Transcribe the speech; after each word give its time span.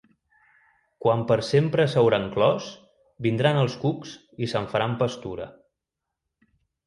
Quan 1.05 1.19
per 1.31 1.35
sempre 1.49 1.85
s’hauran 1.95 2.25
clos, 2.37 2.69
vindran 3.27 3.59
els 3.65 3.77
cucs 3.83 4.15
i 4.47 4.51
se'n 4.55 4.67
faran 4.71 4.95
pastura. 5.03 5.47